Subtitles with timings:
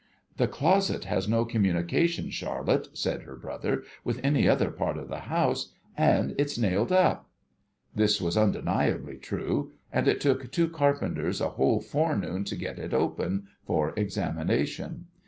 [0.41, 5.09] 'The closet has no communi cation, Charlotte,' said her brother, 'with any other part of
[5.09, 7.29] the house, and it's nailed up.'
[7.93, 12.95] This was undeniably true, and it took two carpenters a whole forenoon to get it
[12.95, 15.05] open, for examination.